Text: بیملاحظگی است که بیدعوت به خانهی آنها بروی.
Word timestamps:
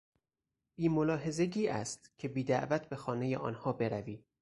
بیملاحظگی 0.75 1.67
است 1.67 2.11
که 2.17 2.27
بیدعوت 2.27 2.85
به 2.89 2.95
خانهی 2.95 3.35
آنها 3.35 3.73
بروی. 3.73 4.23